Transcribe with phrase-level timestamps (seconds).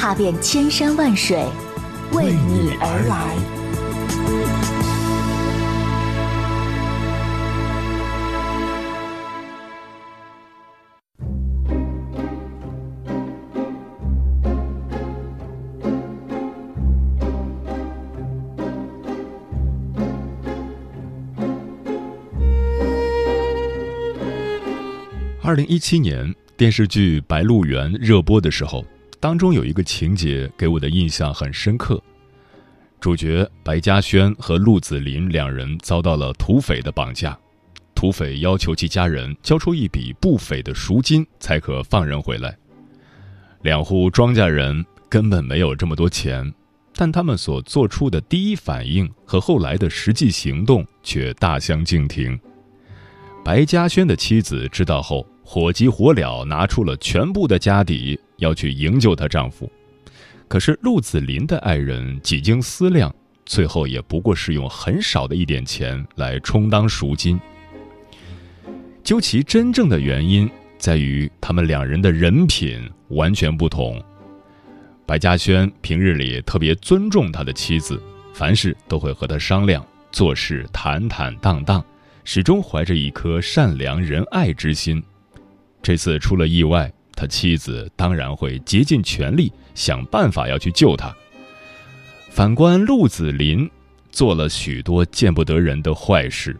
[0.00, 1.44] 踏遍千山万水，
[2.12, 3.36] 为你而来。
[25.42, 28.82] 二零一七年电视剧《白鹿原》热播的时候。
[29.20, 32.02] 当中有一个情节给我的印象很深刻，
[32.98, 37.38] 主角白嘉轩和陆子霖两人遭到了土匪的绑架，
[37.94, 42.56] 土匪要求其家人交出一笔不菲的赎金才可放人回来。
[43.60, 46.50] 两户庄稼人根本没有这么多钱，
[46.94, 52.40] 但他们所做出的第一反应和后来的实际行动却大相径庭。
[53.44, 58.18] 白嘉轩的妻子知道后，火急火燎拿出了全部的家底。
[58.40, 59.70] 要去营救她丈夫，
[60.48, 63.14] 可是陆子霖的爱人几经思量，
[63.46, 67.40] 最后也不过是用很少的一点钱来充当赎金。
[69.04, 74.02] 究其真正的原因，在于他们两人的人品完全不同。
[75.06, 78.00] 白嘉轩平日里特别尊重他的妻子，
[78.34, 81.84] 凡事都会和他商量，做事坦坦荡荡，
[82.24, 85.02] 始终怀着一颗善良仁爱之心。
[85.82, 86.92] 这次出了意外。
[87.20, 91.14] 他妻子当然会竭尽全力想办法要去救他。
[92.30, 93.70] 反观陆子霖，
[94.10, 96.58] 做了许多见不得人的坏事，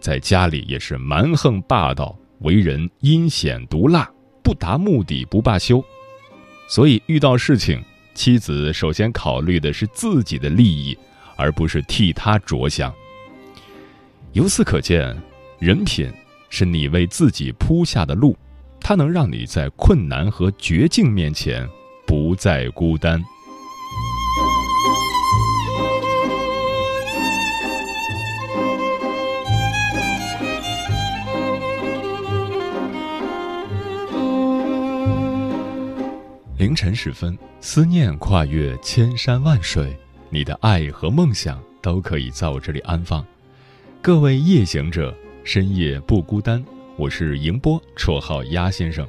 [0.00, 4.06] 在家里也是蛮横霸道，为人阴险毒辣，
[4.42, 5.82] 不达目的不罢休。
[6.68, 7.82] 所以遇到事情，
[8.14, 10.94] 妻子首先考虑的是自己的利益，
[11.36, 12.92] 而不是替他着想。
[14.34, 15.16] 由此可见，
[15.58, 16.12] 人品
[16.50, 18.36] 是你为自己铺下的路。
[18.82, 21.66] 它能让你在困难和绝境面前
[22.06, 23.22] 不再孤单。
[36.58, 39.96] 凌晨时分，思念跨越千山万水，
[40.28, 43.24] 你的爱和梦想都可以在我这里安放。
[44.00, 45.12] 各位夜行者，
[45.44, 46.64] 深夜不孤单。
[47.02, 49.04] 我是迎波，绰号鸭先生，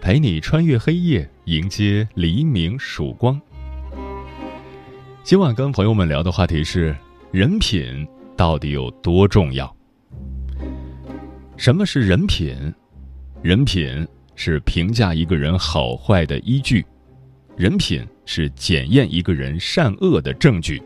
[0.00, 3.38] 陪你穿越黑夜，迎接黎明曙光。
[5.22, 6.96] 今晚跟朋友们聊的话题是：
[7.30, 8.08] 人品
[8.38, 9.70] 到底有多重要？
[11.58, 12.56] 什么是人品？
[13.42, 16.82] 人品是评价一个人好坏的依据，
[17.54, 20.82] 人品是检验一个人善恶的证据，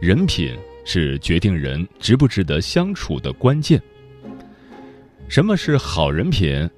[0.00, 3.82] 人品是决定人值不值得相处的关键。
[5.28, 6.68] 什么是好人品？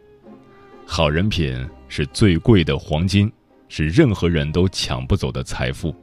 [0.86, 1.54] 好人品
[1.88, 3.30] 是最贵的黄金，
[3.68, 5.94] 是任何人都抢不走的财富。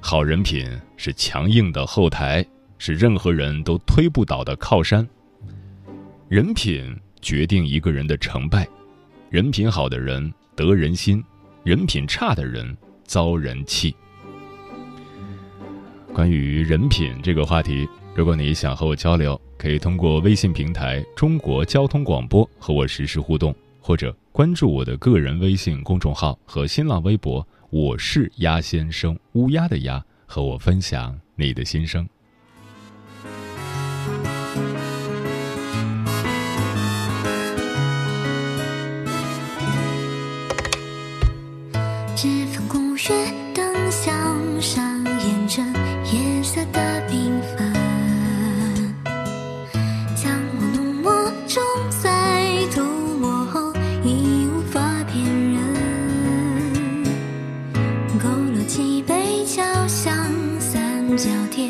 [0.00, 0.66] 好人品
[0.96, 2.44] 是强硬的后台，
[2.78, 5.06] 是任何人都推不倒的靠山。
[6.28, 8.66] 人品决定一个人的成败，
[9.28, 11.22] 人品好的人得人心，
[11.62, 13.94] 人品差的人遭人气。
[16.12, 19.40] 关于人品这个话题，如果你想和我交流。
[19.60, 32.08] 可以通过微信平台“中国交通广播”和我实时互动，或者关注我的个人微信公众号和新浪微博“我是鸭先生”（乌鸦的鸭），和我分享你的心声。
[58.72, 60.14] 西北交响
[60.60, 61.69] 三角天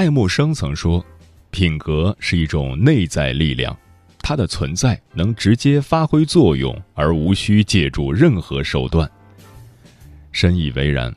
[0.00, 1.04] 爱默生曾说
[1.52, 3.76] ：“品格是一种内在力量，
[4.20, 9.06] 它的存在能直接发挥作用，而无需借助任何手段。”
[10.32, 11.14] 深以为然。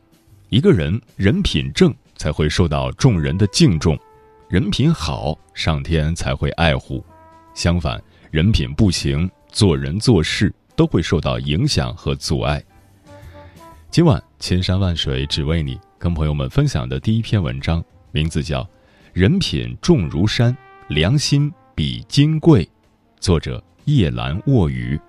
[0.49, 3.95] 一个人人品正，才会受到众人的敬重；
[4.49, 7.01] 人品好，上天才会爱护。
[7.55, 12.61] 相反，人品不行，做人做事都会受到影响和阻碍。
[13.89, 17.81] 今晚千山万水只为你，跟朋友们分享的第一篇文章，
[18.15, 18.61] 名字叫
[19.11, 20.55] 《人品重如山，
[20.87, 22.63] 良心比金贵》，
[23.19, 24.99] 作者叶兰卧鱼。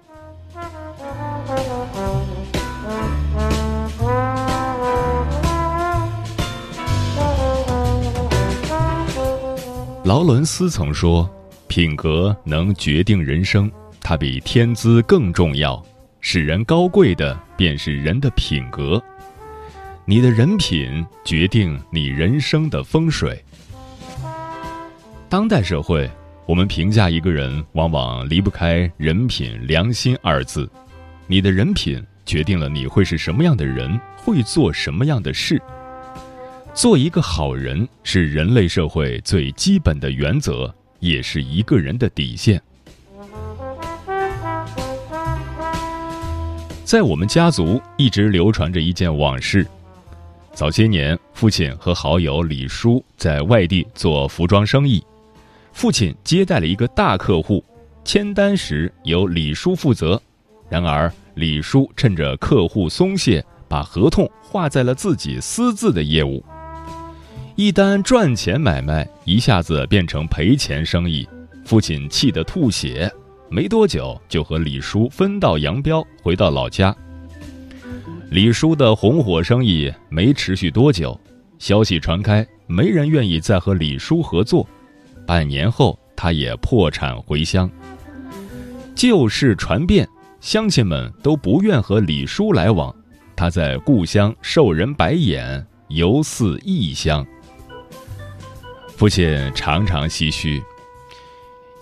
[10.02, 11.30] 劳伦斯曾说
[11.68, 13.70] ：“品格能决定人生，
[14.00, 15.84] 它比天资更重要。
[16.22, 19.02] 使人高贵的便是人的品格。
[20.06, 23.42] 你的人品决定你人生的风水。”
[25.28, 26.08] 当代社会，
[26.46, 30.70] 我们评价一个人往往离不开“人品”“良心”二字。
[31.26, 35.60] 你的人品决定了你会是什么样的人，会做什么样的事。
[36.74, 42.60] 做一个好人是人类社会最基本的原则，也是一个人的底线。
[46.84, 49.66] 在我们家族一直流传着一件往事：
[50.54, 55.04] 早些年，父亲和好友李叔在外地做服装生意，
[55.72, 57.62] 父亲接待了一个大客户，
[58.04, 60.20] 签单时由李叔负责。
[60.68, 66.42] 然而，李叔趁着客户松懈，把合同画在了自己私自的业务。
[67.56, 71.28] 一单赚钱买卖一下子变成赔钱生意，
[71.64, 73.12] 父亲气得吐血，
[73.50, 76.94] 没多久就和李叔分道扬镳，回到老家。
[78.34, 81.16] 李叔的红火生意没持续多久，
[81.60, 84.68] 消息传开，没人愿意再和李叔合作。
[85.24, 87.70] 半年后，他也破产回乡。
[88.92, 90.04] 旧事传遍，
[90.40, 92.92] 乡亲们都不愿和李叔来往，
[93.36, 97.24] 他在故乡受人白眼，犹似异乡。
[98.96, 100.60] 父亲常常唏嘘，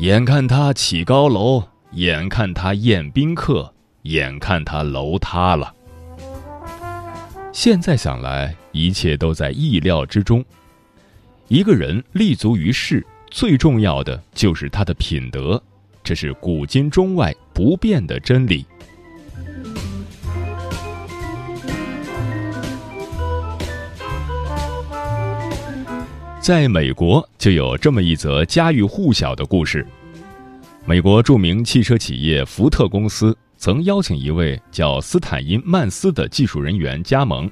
[0.01, 5.75] 眼看他起高楼，眼看他宴宾客，眼看他楼塌了。
[7.53, 10.43] 现在想来，一切都在意料之中。
[11.49, 15.63] 一个人立足于世，最重要的就是他的品德，
[16.03, 18.65] 这是古今中外不变的真理。
[26.41, 29.87] 在美国就有这么一则家喻户晓的故事：
[30.87, 37.49] 美国著名汽车企业福特公司曾邀请一位叫斯坦因曼斯的技术人员加盟。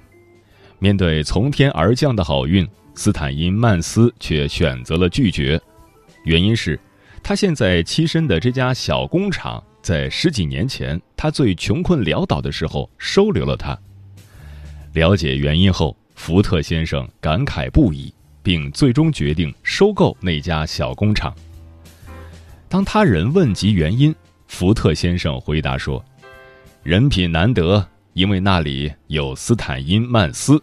[0.80, 5.60] 面对从天而降的好运，斯坦因曼斯却选择了拒绝。
[6.24, 6.76] 原因是，
[7.22, 13.78] 他现在栖身的这家小工厂在十几年前他最穷困潦倒的时候收留了他。
[14.94, 18.12] 了解原因后，福特先生感慨不已。
[18.42, 21.32] 并最终决定收购那家小工厂。
[22.70, 24.12] 当他人问及原因，
[24.50, 26.04] 福特先生回答说
[26.82, 30.60] ：“人品难得，因为那里有斯坦因曼斯。”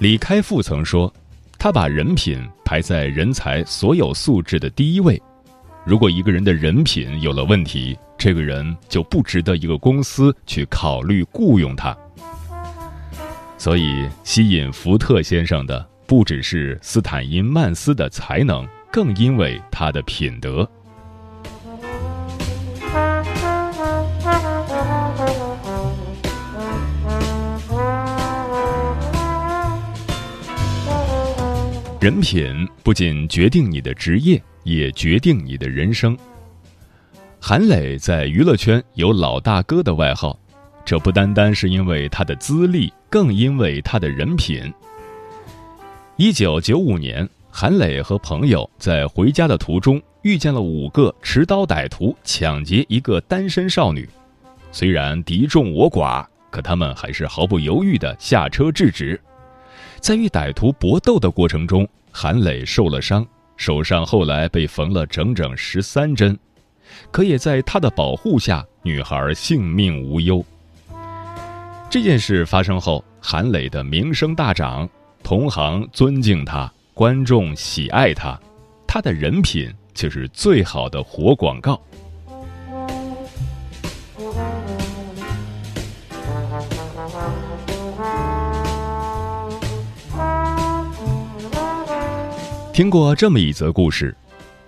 [0.00, 1.10] 李开复曾说
[1.56, 5.22] ：“他把人品排在人才所有素质的第一位。
[5.86, 11.96] 如果一个人的人品有了问题，这个人就不值得一个公司去考虑雇佣他。”
[13.56, 20.68] 所以，吸引福特先生的不只是斯坦因曼斯的才能，更因为他的品德。
[31.98, 36.14] 人品不仅决定你的职业，也决定你的人生。
[37.40, 40.38] 韩磊在娱乐圈有“老大哥”的外号。
[40.84, 44.70] 这不单单是因为他的资历，更因为他的人品。
[46.16, 54.08] 一九九五年，韩磊和朋友在回家的途中遇见了五个持刀歹徒抢劫一个单身少女，
[54.72, 59.20] 虽然敌众我寡，可他们还是毫不犹豫地下车制止。
[60.00, 63.24] 在与歹徒搏斗的过程中，韩磊受了伤，
[63.58, 66.36] 手上后来被缝了整整十三针，
[67.10, 70.42] 可也在他的保护下，女孩性命无忧。
[71.90, 74.88] 这件事发生后，韩磊的名声大涨，
[75.22, 78.38] 同行尊敬他，观众喜爱他，
[78.86, 81.80] 他的人品就是最好的活广告。
[92.74, 94.14] 听过这么一则故事：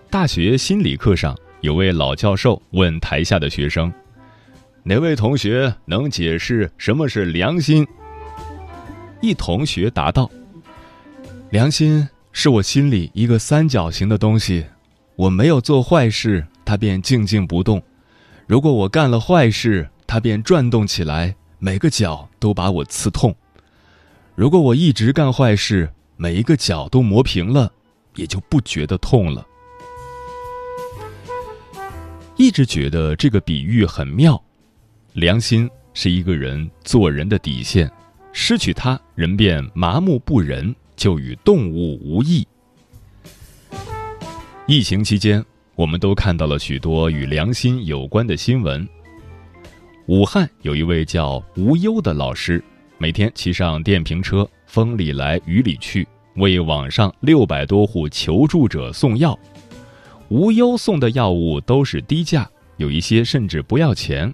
[0.09, 3.93] 大学心理课上，有位老教授问台下的学生。
[4.83, 7.87] 哪位同学能解释什么是良心？
[9.21, 10.31] 一同学答道
[11.51, 14.67] ：“良心是我心里一个三角形的东西，
[15.15, 17.79] 我没有做坏事，它便静静不动；
[18.49, 23.33] 如果我干了坏事，它便转动起来，每个角都把我刺痛。
[24.35, 27.73] 如果我一直干坏事，每一个角都磨平了，
[28.17, 29.47] 也就不觉得痛了。
[32.37, 34.43] 一直觉得这个比喻很妙，
[35.13, 37.89] 良心是一个人做人的底线，
[38.33, 42.47] 失去它，人便麻木不仁，就与动物无异。
[44.67, 48.89] 疫情期间，我们都看到了许多与良心有关的新闻。
[50.07, 52.63] 武汉有一位叫吴优的老师，
[52.99, 59.39] 每天骑上电瓶车，风里来雨里去，为网上六百多户求助者送药。
[60.29, 64.33] 吴优送的药物都是低价，有一些甚至不要钱，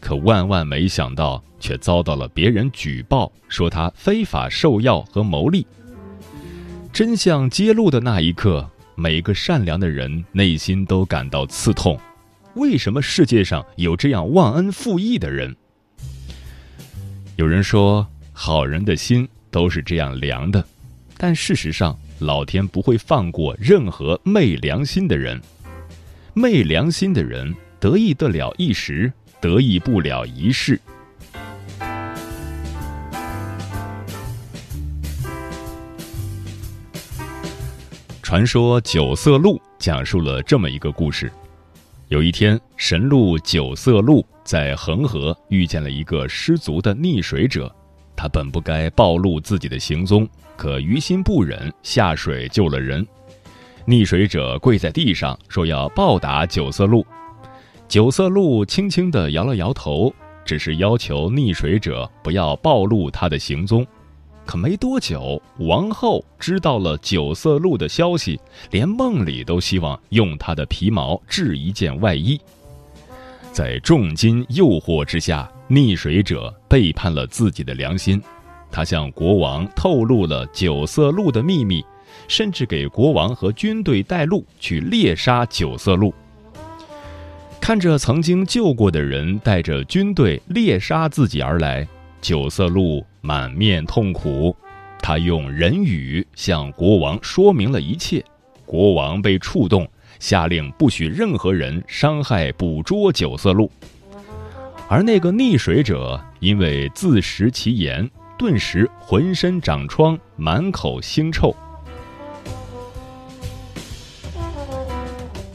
[0.00, 5.66] 可万万没想到，却遭到了别人举报，说他非法售药和牟利。
[6.96, 8.70] 真相揭露的那一刻。
[8.94, 12.00] 每个善良的人内心都感到刺痛，
[12.54, 15.54] 为什么世界上有这样忘恩负义的人？
[17.36, 20.64] 有人说，好人的心都是这样凉的，
[21.18, 25.38] 但事实上，老天不会放过任何昧良心的人。
[26.32, 30.80] 昧良心的人得意得了一时，得意不了一世。
[38.26, 41.30] 传说九色鹿讲述了这么一个故事：
[42.08, 47.72] 有一天，神鹿九色鹿在恒河遇见了一个失足的溺水者，
[48.16, 53.06] 他本不该暴露自己的行踪，可于心不忍，下水救了人。
[53.86, 57.06] 溺水者跪在地上说要报答九色鹿，
[57.86, 60.12] 九色鹿轻轻地摇了摇头，
[60.44, 63.86] 只是要求溺水者不要暴露他的行踪。
[64.46, 72.40] 可没多久，王后知道了九色鹿的消息，连梦里都希望用它的皮毛制一件外衣。
[73.52, 78.22] 在重金诱惑之下，溺水者背叛了自己的良心，
[78.70, 81.84] 他向国王透露了九色鹿的秘密，
[82.28, 86.14] 甚至给国王和军队带路去猎杀九色鹿。
[87.60, 91.86] 看着曾经救过的人带着军队猎杀自己而来。
[92.26, 94.52] 九色鹿满面痛苦，
[95.00, 98.20] 他用人语向国王说明了一切。
[98.64, 103.70] 国王被触动，下令不许任何人伤害、捕捉九色鹿。
[104.88, 111.54] 而那个溺水者因为自食其言，顿时浑身长疮，满口腥臭。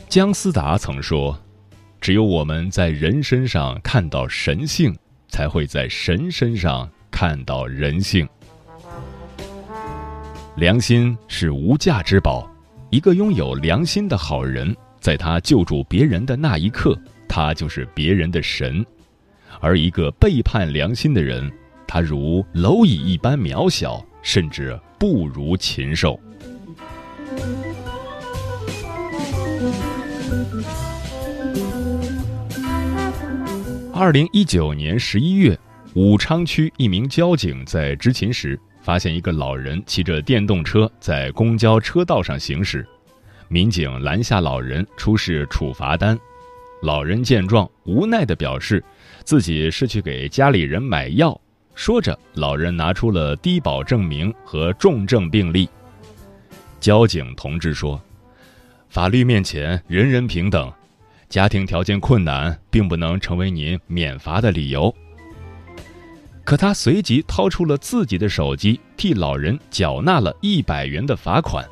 [0.07, 1.37] 姜思达曾说
[1.99, 4.95] ：“只有我们在人身上看到神性。”
[5.31, 8.27] 才会在神身上看到人性。
[10.57, 12.47] 良心是无价之宝，
[12.91, 16.95] 一个拥有良心的好人，在他救助别人的那一刻，
[17.27, 18.83] 他就是别人的神；
[19.61, 21.49] 而一个背叛良心的人，
[21.87, 26.19] 他如蝼蚁一般渺小，甚至不如禽兽。
[34.01, 35.55] 二零一九年十一月，
[35.93, 42.83] 武昌区一名交警在执勤时，发现一个老人骑着电动车在公交车道上行驶。
[43.47, 46.19] 民警拦下老人，出示处罚单。
[46.81, 48.83] 老人见状，无奈地表示，
[49.23, 51.39] 自己是去给家里人买药。
[51.75, 55.69] 说着，老人拿出了低保证明和重症病历。
[56.79, 58.01] 交警同志说
[58.89, 60.73] ：“法律面前，人人平等。”
[61.31, 64.93] 家庭条件困难并不能成为您免罚的理由。
[66.43, 71.65] 可他随即掏出了自己的手机，替老人缴纳了一百元的罚款。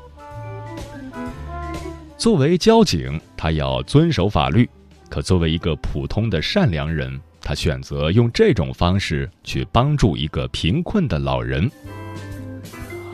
[2.16, 4.64] 作为交警，他要遵守法律；
[5.10, 11.70] 可作为一个普通的善良人，他选择用这种方式去帮助一个贫困的老人。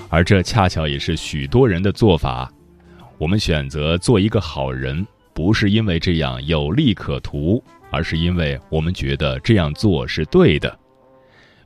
[0.08, 2.48] 而这恰巧也是许多人的做法。
[3.18, 5.04] 我们选择做一个好人。
[5.36, 10.74] 不是因为这样有利可图，而是因为我们觉得这样做是对的。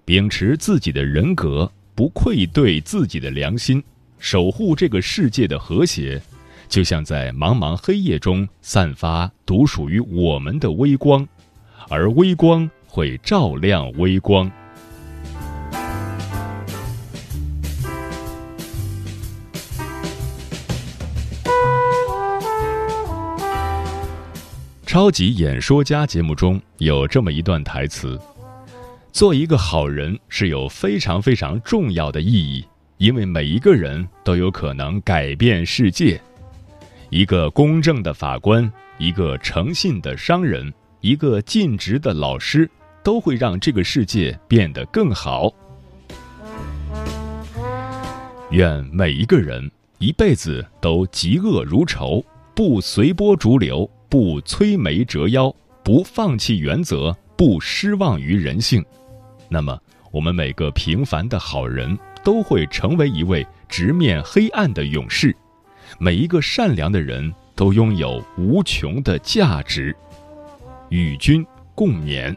[0.05, 3.81] 秉持自己的人格，不愧对自己的良心，
[4.19, 6.21] 守护这个世界的和谐，
[6.69, 11.25] 就像在茫茫黑夜中散发独属于我们的微光，
[11.89, 14.51] 而微光会照亮微光。
[24.91, 28.21] 超级演说家节目中有这么一段台词
[29.15, 32.65] ：“做一个好人是有非常非常重要的意义，
[32.99, 36.21] 因为每一个人都有可能改变世界。
[37.09, 42.69] 一个公正的法官，一个诚信的商人，一个尽职的老师，
[43.05, 45.55] 都会让这个世界变得更好。
[48.51, 52.25] 愿每一个人一辈子都嫉恶如仇，
[52.57, 58.85] 不随波逐流，不摧眉折腰，不放弃原则，不失望于人性。
[59.49, 65.35] 那么，我们每个平凡的好人都会成为一位直面黑暗的勇士。
[66.01, 69.95] 每一个善良的人都拥有无穷的价值，
[70.89, 71.47] 与君
[71.77, 72.37] 共勉。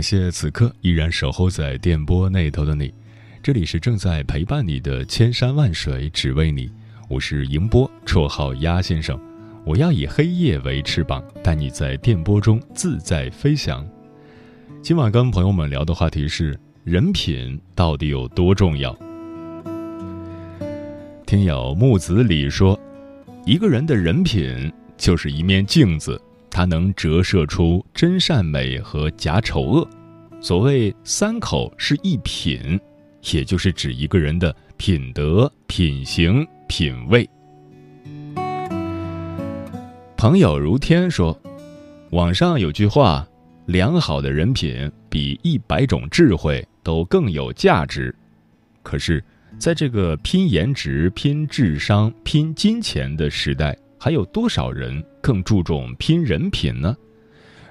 [0.00, 2.90] 感谢此刻依然守候在电波那头的你，
[3.42, 6.70] 这里是正在陪伴你的千山万水只为你，
[7.06, 9.20] 我是迎波，绰号鸭先生。
[9.62, 13.86] 我要以黑夜为翅膀，带你在电波中自在飞翔。
[14.80, 18.98] 今晚跟朋友们聊的话题是：人品到底有多重要？
[21.26, 22.80] 听友木子李说，
[23.44, 26.18] 一个人的人品就是一面镜子，
[26.50, 29.88] 它能折射出真善美和假丑恶。
[30.40, 32.80] 所谓三口是一品，
[33.32, 37.28] 也就是指一个人的品德、品行、品味。
[40.16, 41.38] 朋友如天说
[42.12, 43.26] ：“网上有句话，
[43.66, 48.14] 良好的人品比一百种智慧都更有价值。
[48.82, 49.22] 可是，
[49.58, 56.96] 在这个拼颜值、拼智商、拼金钱的时代，还有多少人更注重拼人品呢？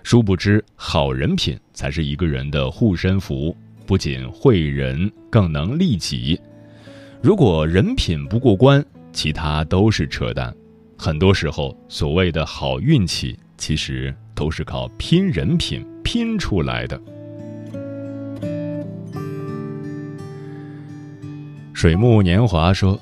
[0.03, 6.39] 殊不知，好人品才是一个人的护身符，不仅惠人，更能利己。
[7.19, 10.55] 如果人品不过关，其他都是扯淡。”
[10.95, 17.01] 很多时候，所谓的好运气，其实都是靠拼人品拼出来的。
[21.73, 22.99] 水木年华说：“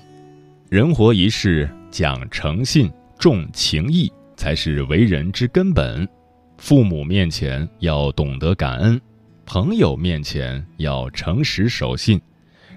[0.69, 2.89] 人活一世，讲诚信，
[3.27, 6.07] 重情义，才是为人之根本。
[6.57, 9.01] 父母面前要懂得感恩，
[9.45, 12.21] 朋友面前要诚实守信，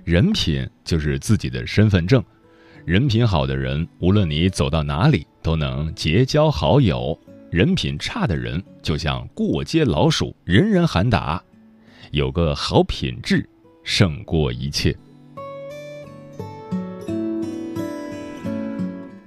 [0.03, 2.21] 人品就是自己的身份证。”
[2.85, 7.17] 人品好的人，无论你走到哪里，都能结交好友；
[7.49, 11.41] 人品差的人，就像过街老鼠，人人喊打。
[12.11, 13.49] 有个好品质，
[13.85, 14.93] 胜过一切。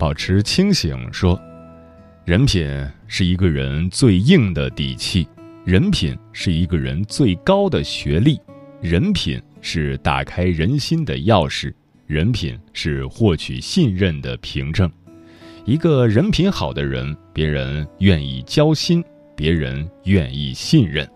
[0.04, 1.42] 保持清醒，说，
[2.26, 2.70] 人品
[3.08, 5.26] 是一个人最硬的底气，
[5.64, 8.38] 人品是一个人最高的学历，
[8.82, 11.74] 人品是打开人心的钥匙。
[12.06, 14.92] 人品是获取信任的凭证，
[15.64, 19.02] 一个人品好的人，别人愿意交心，
[19.38, 21.10] 别人愿意信任。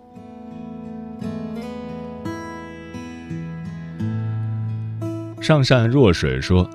[5.42, 6.66] 上善若水说：“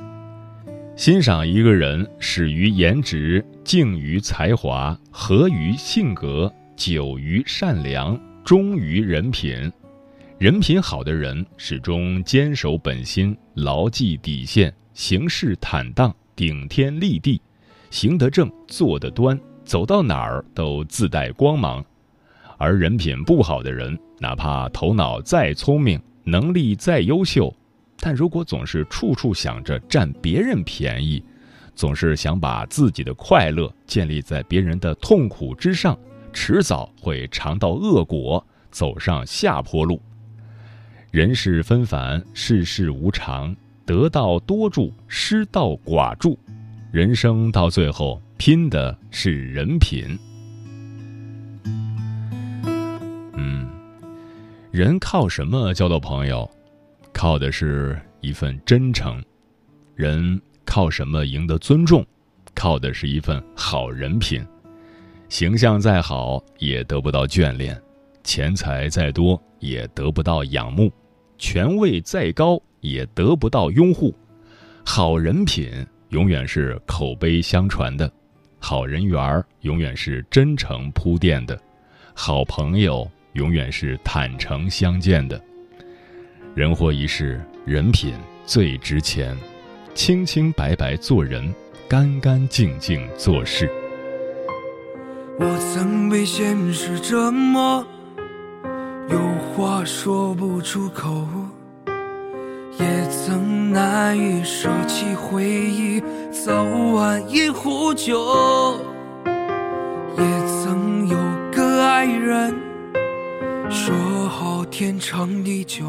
[0.94, 9.72] 欣赏一个人，始于颜值，敬于才华，合于性格，久于善良，忠于人品。”
[10.38, 17.40] 人品好的人始终坚守本心，牢记底线，行事坦荡，顶天立地，
[17.90, 21.82] 行得正，坐得端，走到哪儿都自带光芒。
[22.58, 27.52] 而人品不好的人，哪怕头脑再聪明，能力再优秀，
[28.04, 31.22] 但如果总是处处想着占别人便宜，
[31.76, 35.96] 总是想把自己的快乐建立在别人的痛苦之上，
[36.32, 40.02] 迟早会尝到恶果，走上下坡路。
[41.12, 43.54] 人世纷繁，世事无常，
[43.86, 46.36] 得道多助，失道寡助。
[46.90, 50.18] 人生到最后，拼的是人品。
[53.34, 53.70] 嗯，
[54.72, 56.50] 人靠什么交到朋友？
[57.22, 59.22] 靠的是一份真诚。
[59.94, 62.04] 人靠什么赢得尊重？
[62.52, 64.44] 靠的是一份好人品。
[65.28, 67.76] 形象再好，也得不到眷恋；
[68.24, 70.92] 钱财再多，也得不到仰慕。
[71.38, 74.12] 权位再高也得不到拥护，
[74.84, 75.70] 好人品
[76.08, 78.12] 永远是口碑相传的，
[78.58, 81.56] 好人缘永远是真诚铺垫的，
[82.14, 85.40] 好朋友永远是坦诚相见的。
[86.54, 88.12] 人活一世，人品
[88.44, 89.34] 最值钱，
[89.94, 91.50] 清清白白做人，
[91.88, 93.70] 干干净净做事。
[95.40, 97.82] 我曾被现实折磨，
[99.08, 99.18] 有
[99.56, 101.26] 话说不出口，
[102.78, 106.62] 也曾难以舍弃回忆，早
[106.92, 108.78] 晚一壶酒。
[110.18, 111.16] 也曾有
[111.50, 112.54] 个爱人，
[113.70, 113.94] 说
[114.28, 115.86] 好天长地久，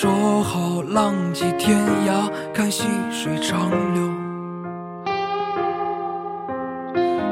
[0.00, 4.02] 说好浪迹天涯，看细水长流。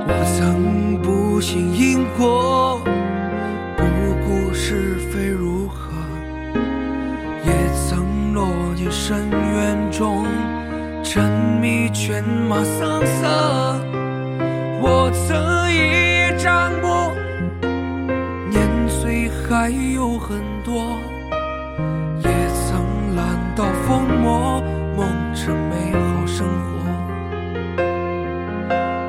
[0.09, 2.81] 我曾不信因果，
[3.77, 3.85] 不
[4.27, 5.93] 顾是非如何，
[7.45, 7.53] 也
[7.89, 10.27] 曾落进深渊中，
[11.05, 13.96] 沉迷犬马声色。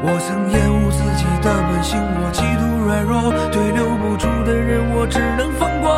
[0.04, 5.90] 我曾厌恶自己的本性，我极度软弱，对留不住的人，我只能放过。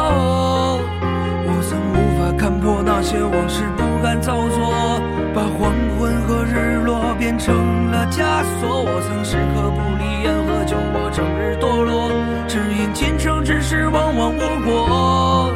[1.45, 5.01] 我曾无法看破那些往事，不敢造作，
[5.35, 8.83] 把黄昏和日落变成了枷锁。
[8.83, 12.09] 我曾时刻不离烟和酒，我整日堕落，
[12.47, 15.53] 只因前生之事往往无果。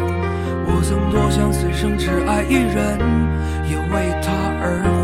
[0.68, 3.00] 我曾多想此生只爱一人，
[3.66, 5.03] 也为他而活。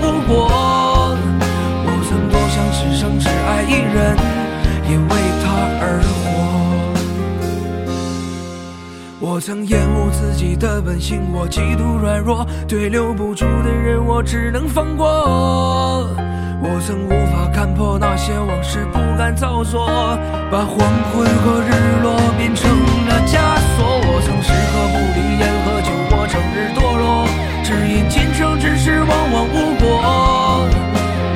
[0.00, 0.48] 无果。
[1.84, 4.16] 我曾多想此生只爱一人，
[4.88, 5.10] 也为
[5.42, 5.46] 他
[5.80, 6.10] 而活。
[9.20, 15.06] 我曾厌恶自己的本性，我极度软弱，对留不住的人，我只能放过。
[16.62, 19.86] 我曾无法看破那些往事，不敢造作，
[20.50, 20.76] 把黄
[21.12, 22.70] 昏和日落变成
[23.08, 23.38] 了枷
[23.76, 24.00] 锁。
[24.04, 27.24] 我曾时刻不离烟和酒，我整日堕落，
[27.64, 29.86] 只因前生之事往往无我。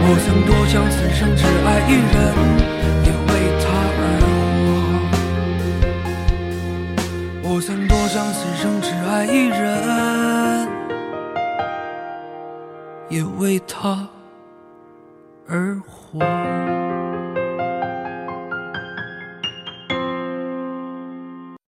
[0.07, 2.15] 我曾多想此生只爱一人，
[3.05, 3.65] 也为他
[4.01, 4.03] 而
[7.43, 7.49] 活。
[7.49, 10.69] 我曾多想此生只爱一人，
[13.09, 14.09] 也为他
[15.49, 16.74] 而活。